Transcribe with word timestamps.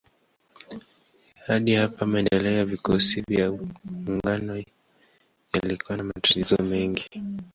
Hadi 1.45 1.75
hapa 1.75 2.05
maendeleo 2.05 2.51
ya 2.51 2.65
vikosi 2.65 3.21
vya 3.27 3.57
maungano 4.05 4.63
yalikuwa 5.53 5.97
na 5.97 6.03
matatizo 6.03 6.57
mengi. 6.63 7.09